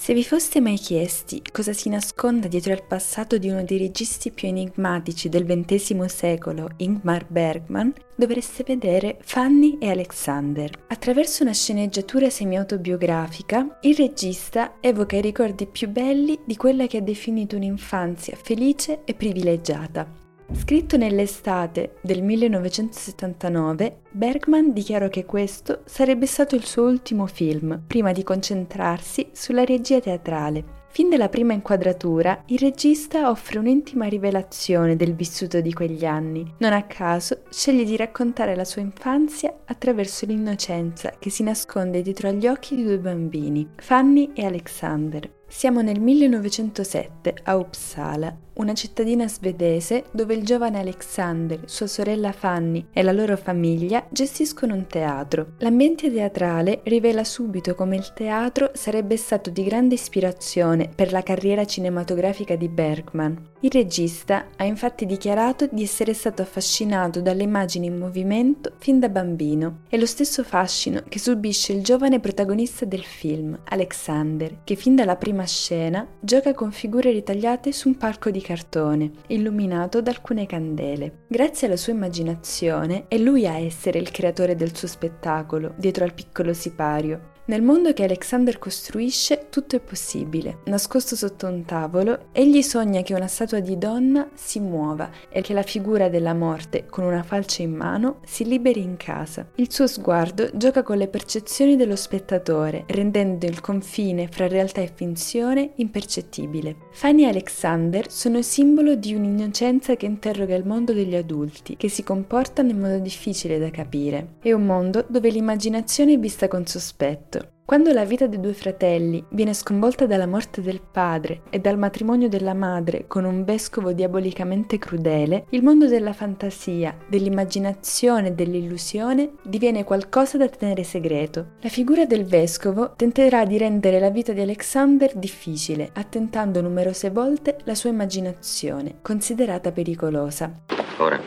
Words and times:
Se 0.00 0.14
vi 0.14 0.24
foste 0.24 0.62
mai 0.62 0.78
chiesti 0.78 1.42
cosa 1.52 1.74
si 1.74 1.90
nasconda 1.90 2.48
dietro 2.48 2.72
al 2.72 2.86
passato 2.86 3.36
di 3.36 3.50
uno 3.50 3.64
dei 3.64 3.76
registi 3.76 4.30
più 4.30 4.48
enigmatici 4.48 5.28
del 5.28 5.44
XX 5.44 6.06
secolo, 6.06 6.70
Ingmar 6.78 7.26
Bergman, 7.28 7.92
dovreste 8.16 8.64
vedere 8.66 9.18
Fanny 9.20 9.76
e 9.78 9.90
Alexander. 9.90 10.70
Attraverso 10.86 11.42
una 11.42 11.52
sceneggiatura 11.52 12.30
semi-autobiografica, 12.30 13.76
il 13.82 13.94
regista 13.94 14.76
evoca 14.80 15.16
i 15.16 15.20
ricordi 15.20 15.66
più 15.66 15.90
belli 15.90 16.40
di 16.46 16.56
quella 16.56 16.86
che 16.86 16.96
ha 16.96 17.02
definito 17.02 17.56
un'infanzia 17.56 18.38
felice 18.42 19.04
e 19.04 19.12
privilegiata. 19.12 20.29
Scritto 20.52 20.96
nell'estate 20.96 21.94
del 22.00 22.22
1979, 22.22 24.00
Bergman 24.10 24.72
dichiarò 24.72 25.08
che 25.08 25.24
questo 25.24 25.82
sarebbe 25.84 26.26
stato 26.26 26.56
il 26.56 26.64
suo 26.64 26.84
ultimo 26.84 27.26
film, 27.26 27.82
prima 27.86 28.12
di 28.12 28.24
concentrarsi 28.24 29.28
sulla 29.32 29.64
regia 29.64 30.00
teatrale. 30.00 30.78
Fin 30.92 31.08
dalla 31.08 31.28
prima 31.28 31.52
inquadratura, 31.52 32.42
il 32.46 32.58
regista 32.58 33.30
offre 33.30 33.60
un'intima 33.60 34.06
rivelazione 34.06 34.96
del 34.96 35.14
vissuto 35.14 35.60
di 35.60 35.72
quegli 35.72 36.04
anni. 36.04 36.54
Non 36.58 36.72
a 36.72 36.82
caso, 36.82 37.42
sceglie 37.48 37.84
di 37.84 37.96
raccontare 37.96 38.56
la 38.56 38.64
sua 38.64 38.82
infanzia 38.82 39.56
attraverso 39.66 40.26
l'innocenza 40.26 41.12
che 41.16 41.30
si 41.30 41.44
nasconde 41.44 42.02
dietro 42.02 42.28
agli 42.28 42.48
occhi 42.48 42.74
di 42.74 42.82
due 42.82 42.98
bambini, 42.98 43.68
Fanny 43.76 44.32
e 44.34 44.44
Alexander. 44.44 45.30
Siamo 45.52 45.82
nel 45.82 46.00
1907 46.00 47.34
a 47.42 47.56
Uppsala, 47.56 48.34
una 48.60 48.74
cittadina 48.74 49.26
svedese 49.26 50.04
dove 50.12 50.34
il 50.34 50.44
giovane 50.44 50.78
Alexander, 50.78 51.62
sua 51.64 51.86
sorella 51.86 52.30
Fanny 52.30 52.86
e 52.92 53.02
la 53.02 53.10
loro 53.10 53.36
famiglia 53.36 54.06
gestiscono 54.10 54.74
un 54.74 54.86
teatro. 54.86 55.52
L'ambiente 55.58 56.12
teatrale 56.12 56.80
rivela 56.84 57.24
subito 57.24 57.74
come 57.74 57.96
il 57.96 58.12
teatro 58.12 58.70
sarebbe 58.74 59.16
stato 59.16 59.50
di 59.50 59.64
grande 59.64 59.94
ispirazione 59.94 60.90
per 60.94 61.10
la 61.10 61.22
carriera 61.22 61.64
cinematografica 61.64 62.54
di 62.54 62.68
Bergman. 62.68 63.48
Il 63.60 63.70
regista 63.70 64.46
ha 64.56 64.64
infatti 64.64 65.04
dichiarato 65.04 65.68
di 65.70 65.82
essere 65.82 66.14
stato 66.14 66.42
affascinato 66.42 67.20
dalle 67.20 67.42
immagini 67.42 67.86
in 67.86 67.98
movimento 67.98 68.72
fin 68.78 68.98
da 68.98 69.08
bambino. 69.08 69.80
È 69.88 69.96
lo 69.96 70.06
stesso 70.06 70.44
fascino 70.44 71.02
che 71.08 71.18
subisce 71.18 71.72
il 71.72 71.82
giovane 71.82 72.20
protagonista 72.20 72.84
del 72.84 73.04
film, 73.04 73.58
Alexander, 73.64 74.60
che 74.64 74.76
fin 74.76 74.94
dalla 74.94 75.16
prima 75.16 75.39
scena 75.44 76.06
gioca 76.20 76.54
con 76.54 76.72
figure 76.72 77.10
ritagliate 77.10 77.72
su 77.72 77.88
un 77.88 77.96
palco 77.96 78.30
di 78.30 78.40
cartone, 78.40 79.10
illuminato 79.28 80.00
da 80.00 80.10
alcune 80.10 80.46
candele. 80.46 81.24
Grazie 81.28 81.66
alla 81.66 81.76
sua 81.76 81.92
immaginazione 81.92 83.04
è 83.08 83.18
lui 83.18 83.46
a 83.46 83.58
essere 83.58 83.98
il 83.98 84.10
creatore 84.10 84.54
del 84.54 84.76
suo 84.76 84.88
spettacolo, 84.88 85.74
dietro 85.76 86.04
al 86.04 86.14
piccolo 86.14 86.52
sipario, 86.52 87.38
nel 87.50 87.62
mondo 87.62 87.92
che 87.92 88.04
Alexander 88.04 88.60
costruisce 88.60 89.46
tutto 89.50 89.74
è 89.74 89.80
possibile. 89.80 90.58
Nascosto 90.66 91.16
sotto 91.16 91.48
un 91.48 91.64
tavolo, 91.64 92.26
egli 92.30 92.62
sogna 92.62 93.02
che 93.02 93.12
una 93.12 93.26
statua 93.26 93.58
di 93.58 93.76
donna 93.76 94.28
si 94.34 94.60
muova 94.60 95.10
e 95.28 95.40
che 95.40 95.52
la 95.52 95.64
figura 95.64 96.08
della 96.08 96.32
morte, 96.32 96.86
con 96.88 97.02
una 97.02 97.24
falce 97.24 97.62
in 97.62 97.74
mano, 97.74 98.20
si 98.24 98.44
liberi 98.44 98.82
in 98.82 98.96
casa. 98.96 99.48
Il 99.56 99.72
suo 99.72 99.88
sguardo 99.88 100.48
gioca 100.54 100.84
con 100.84 100.96
le 100.96 101.08
percezioni 101.08 101.74
dello 101.74 101.96
spettatore, 101.96 102.84
rendendo 102.86 103.46
il 103.46 103.60
confine 103.60 104.28
fra 104.30 104.46
realtà 104.46 104.80
e 104.80 104.92
finzione 104.94 105.72
impercettibile. 105.74 106.76
Fanny 106.92 107.24
e 107.24 107.30
Alexander 107.30 108.08
sono 108.12 108.42
simbolo 108.42 108.94
di 108.94 109.12
un'innocenza 109.12 109.96
che 109.96 110.06
interroga 110.06 110.54
il 110.54 110.64
mondo 110.64 110.92
degli 110.92 111.16
adulti, 111.16 111.76
che 111.76 111.88
si 111.88 112.04
comportano 112.04 112.70
in 112.70 112.78
modo 112.78 112.98
difficile 112.98 113.58
da 113.58 113.70
capire. 113.70 114.34
È 114.40 114.52
un 114.52 114.64
mondo 114.64 115.04
dove 115.08 115.30
l'immaginazione 115.30 116.12
è 116.12 116.18
vista 116.20 116.46
con 116.46 116.64
sospetto 116.64 117.38
quando 117.70 117.92
la 117.92 118.04
vita 118.04 118.26
dei 118.26 118.40
due 118.40 118.52
fratelli 118.52 119.24
viene 119.28 119.54
sconvolta 119.54 120.04
dalla 120.04 120.26
morte 120.26 120.60
del 120.60 120.80
padre 120.80 121.42
e 121.50 121.60
dal 121.60 121.78
matrimonio 121.78 122.28
della 122.28 122.52
madre 122.52 123.04
con 123.06 123.24
un 123.24 123.44
vescovo 123.44 123.92
diabolicamente 123.92 124.76
crudele, 124.76 125.44
il 125.50 125.62
mondo 125.62 125.86
della 125.86 126.12
fantasia, 126.12 126.96
dell'immaginazione 127.06 128.26
e 128.26 128.32
dell'illusione 128.32 129.34
diviene 129.44 129.84
qualcosa 129.84 130.36
da 130.36 130.48
tenere 130.48 130.82
segreto. 130.82 131.50
La 131.60 131.68
figura 131.68 132.06
del 132.06 132.24
vescovo 132.24 132.94
tenterà 132.96 133.44
di 133.44 133.56
rendere 133.56 134.00
la 134.00 134.10
vita 134.10 134.32
di 134.32 134.40
Alexander 134.40 135.14
difficile, 135.14 135.90
attentando 135.92 136.60
numerose 136.60 137.10
volte 137.10 137.58
la 137.62 137.76
sua 137.76 137.90
immaginazione, 137.90 138.96
considerata 139.00 139.70
pericolosa. 139.70 140.52
Ora, 140.96 141.20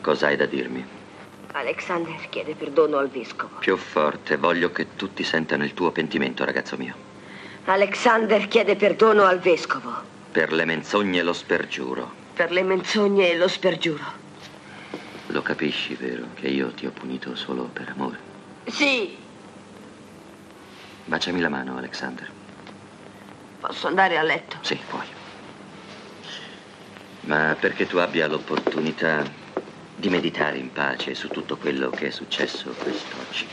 cosa 0.00 0.26
hai 0.26 0.36
da 0.36 0.46
dirmi? 0.46 1.02
Alexander 1.64 2.28
chiede 2.28 2.54
perdono 2.54 2.98
al 2.98 3.08
vescovo. 3.08 3.56
Più 3.58 3.74
forte, 3.78 4.36
voglio 4.36 4.70
che 4.70 4.96
tutti 4.96 5.24
sentano 5.24 5.64
il 5.64 5.72
tuo 5.72 5.92
pentimento, 5.92 6.44
ragazzo 6.44 6.76
mio. 6.76 6.94
Alexander 7.64 8.46
chiede 8.48 8.76
perdono 8.76 9.24
al 9.24 9.38
vescovo. 9.38 9.90
Per 10.30 10.52
le 10.52 10.66
menzogne 10.66 11.20
e 11.20 11.22
lo 11.22 11.32
spergiuro. 11.32 12.12
Per 12.34 12.52
le 12.52 12.62
menzogne 12.62 13.30
e 13.30 13.36
lo 13.38 13.48
spergiuro. 13.48 14.04
Lo 15.28 15.40
capisci, 15.40 15.94
vero? 15.94 16.26
Che 16.34 16.48
io 16.48 16.70
ti 16.72 16.84
ho 16.84 16.90
punito 16.90 17.34
solo 17.34 17.62
per 17.64 17.88
amore? 17.88 18.18
Sì. 18.66 19.16
Baciami 21.06 21.40
la 21.40 21.48
mano, 21.48 21.78
Alexander. 21.78 22.30
Posso 23.60 23.86
andare 23.86 24.18
a 24.18 24.22
letto? 24.22 24.58
Sì, 24.60 24.78
puoi. 24.86 25.06
Ma 27.20 27.56
perché 27.58 27.86
tu 27.86 27.96
abbia 27.96 28.26
l'opportunità 28.26 29.43
di 29.96 30.08
meditare 30.08 30.58
in 30.58 30.72
pace 30.72 31.14
su 31.14 31.28
tutto 31.28 31.56
quello 31.56 31.90
che 31.90 32.08
è 32.08 32.10
successo 32.10 32.74
quest'oggi. 32.78 33.46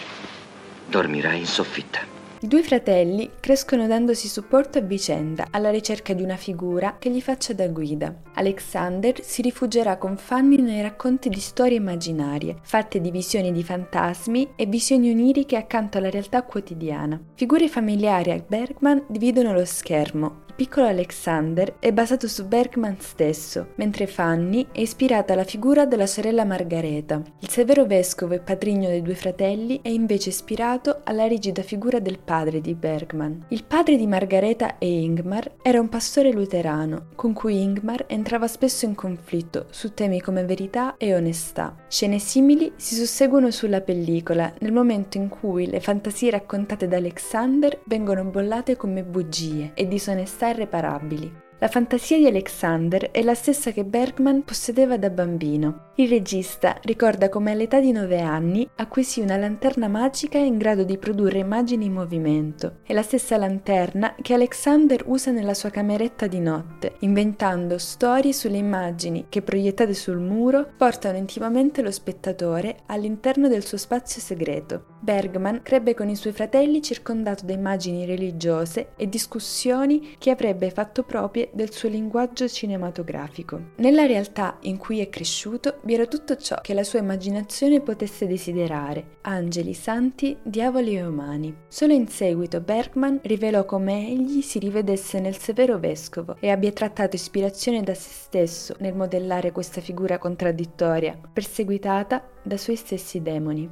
Dormirai 0.88 1.40
in 1.40 1.46
soffitta. 1.46 2.11
I 2.44 2.48
due 2.48 2.64
fratelli 2.64 3.30
crescono 3.40 3.86
dandosi 3.86 4.28
supporto 4.28 4.80
a 4.80 4.82
vicenda, 4.82 5.50
alla 5.52 5.70
ricerca 5.70 6.14
di 6.14 6.24
una 6.24 6.38
figura 6.38 6.96
che 6.98 7.12
gli 7.12 7.22
faccia 7.22 7.54
da 7.54 7.68
guida. 7.68 8.16
Alexander 8.34 9.24
si 9.24 9.44
rifugierà 9.44 9.98
con 9.98 10.18
Fanny 10.18 10.60
nei 10.60 10.82
racconti 10.82 11.30
di 11.30 11.40
storie 11.40 11.78
immaginarie, 11.78 12.56
fatte 12.64 13.00
di 13.00 13.12
visioni 13.12 13.52
di 13.52 13.64
fantasmi 13.64 14.54
e 14.56 14.66
visioni 14.66 15.12
oniriche 15.12 15.56
accanto 15.56 16.00
alla 16.00 16.10
realtà 16.10 16.42
quotidiana. 16.42 17.22
Figure 17.36 17.68
familiari 17.68 18.32
a 18.32 18.44
Bergman 18.44 19.04
dividono 19.08 19.54
lo 19.54 19.64
schermo, 19.64 20.42
piccolo 20.62 20.88
Alexander 20.88 21.76
è 21.80 21.92
basato 21.92 22.28
su 22.28 22.48
Bergman 22.48 22.98
stesso, 23.00 23.70
mentre 23.76 24.06
Fanny 24.06 24.68
è 24.72 24.82
ispirata 24.82 25.34
alla 25.34 25.44
figura 25.44 25.86
della 25.86 26.06
sorella 26.06 26.46
Margareta. 26.46 27.22
Il 27.40 27.50
severo 27.50 27.86
vescovo 27.86 28.34
e 28.34 28.40
padrigno 28.40 28.88
dei 28.88 29.02
due 29.02 29.16
fratelli 29.16 29.80
è 29.82 29.90
invece 29.90 30.30
ispirato 30.30 31.02
alla 31.04 31.26
rigida 31.26 31.64
figura 31.64 32.00
del 32.00 32.18
padre 32.18 32.31
di 32.62 32.74
Bergman. 32.76 33.46
Il 33.50 33.66
padre 33.66 33.98
di 33.98 34.08
Margareta 34.08 34.78
e 34.78 35.02
Ingmar 35.02 35.56
era 35.62 35.82
un 35.82 35.90
pastore 35.90 36.32
luterano, 36.32 37.08
con 37.16 37.34
cui 37.34 37.62
Ingmar 37.62 38.06
entrava 38.08 38.48
spesso 38.48 38.86
in 38.86 38.96
conflitto 38.96 39.66
su 39.70 39.94
temi 39.94 40.22
come 40.22 40.46
verità 40.46 40.96
e 40.96 41.14
onestà. 41.14 41.76
Scene 41.90 42.20
simili 42.20 42.72
si 42.78 42.96
susseguono 42.96 43.52
sulla 43.52 43.82
pellicola 43.82 44.54
nel 44.60 44.72
momento 44.72 45.18
in 45.18 45.28
cui 45.28 45.68
le 45.68 45.82
fantasie 45.82 46.32
raccontate 46.32 46.88
da 46.88 46.96
Alexander 46.98 47.82
vengono 47.84 48.24
bollate 48.24 48.78
come 48.78 49.04
bugie 49.04 49.72
e 49.74 49.88
disonestà 49.88 50.50
irreparabili. 50.50 51.50
La 51.62 51.68
fantasia 51.68 52.18
di 52.18 52.26
Alexander 52.26 53.12
è 53.12 53.22
la 53.22 53.36
stessa 53.36 53.70
che 53.70 53.84
Bergman 53.84 54.44
possedeva 54.44 54.98
da 54.98 55.12
bambino. 55.12 55.90
Il 55.98 56.10
regista 56.10 56.76
ricorda 56.82 57.30
come 57.30 57.52
all'età 57.52 57.80
di 57.80 57.92
9 57.92 58.20
anni 58.20 58.68
acquisì 58.78 59.22
una 59.22 59.38
lanterna 59.38 59.88
magica 59.88 60.40
in 60.40 60.58
grado 60.58 60.84
di 60.84 60.98
produrre 60.98 61.38
immagini 61.38 61.86
in 61.86 61.94
movimento. 61.94 62.78
È 62.82 62.94
la 62.94 63.04
stessa 63.04 63.38
lanterna 63.38 64.16
che 64.20 64.34
Alexander 64.34 65.04
usa 65.06 65.30
nella 65.30 65.54
sua 65.54 65.70
cameretta 65.70 66.26
di 66.26 66.40
notte, 66.40 66.96
inventando 67.02 67.78
storie 67.78 68.34
sulle 68.34 68.58
immagini 68.58 69.28
che 69.30 69.44
proiettate 69.44 69.94
sul 69.94 70.18
muro 70.18 70.68
portano 70.76 71.20
intimamente 71.20 71.84
lo 71.84 71.92
spettatore 71.92 72.78
all'interno 72.88 73.48
del 73.48 73.64
suo 73.64 73.78
spazio 73.78 74.20
segreto. 74.20 74.86
Bergman 75.00 75.62
crebbe 75.62 75.94
con 75.94 76.10
i 76.10 76.16
suoi 76.16 76.34
fratelli 76.34 76.82
circondato 76.82 77.46
da 77.46 77.54
immagini 77.54 78.06
religiose 78.06 78.94
e 78.96 79.08
discussioni 79.08 80.16
che 80.18 80.32
avrebbe 80.32 80.72
fatto 80.72 81.04
proprie 81.04 81.50
del 81.54 81.72
suo 81.72 81.90
linguaggio 81.90 82.48
cinematografico. 82.48 83.72
Nella 83.78 84.06
realtà 84.06 84.58
in 84.62 84.78
cui 84.78 85.00
è 85.00 85.10
cresciuto 85.10 85.80
vi 85.84 85.94
era 85.94 86.06
tutto 86.06 86.36
ciò 86.36 86.60
che 86.62 86.74
la 86.74 86.84
sua 86.84 87.00
immaginazione 87.00 87.82
potesse 87.82 88.28
desiderare, 88.28 89.18
angeli, 89.22 89.74
santi, 89.74 90.38
diavoli 90.44 90.96
e 90.96 91.06
umani. 91.06 91.56
Solo 91.68 91.94
in 91.94 92.08
seguito 92.08 92.62
Bergman 92.62 93.20
rivelò 93.24 93.66
come 93.66 94.08
egli 94.08 94.42
si 94.42 94.60
rivedesse 94.60 95.20
nel 95.20 95.38
severo 95.38 95.80
vescovo 95.80 96.38
e 96.40 96.50
abbia 96.50 96.72
trattato 96.72 97.16
ispirazione 97.16 97.84
da 97.84 97.94
se 97.94 98.10
stesso 98.12 98.76
nel 98.80 98.96
modellare 98.96 99.52
questa 99.52 99.82
figura 99.82 100.18
contraddittoria, 100.18 101.20
perseguitata 101.32 102.28
da 102.44 102.58
suoi 102.58 102.76
stessi 102.76 103.22
demoni. 103.22 103.70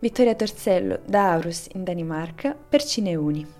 Vittoria 0.00 0.34
Torsello 0.34 1.00
da 1.06 1.32
Aarhus 1.32 1.68
in 1.74 1.84
Danimarca 1.84 2.54
per 2.54 2.82
Cineuni. 2.82 3.59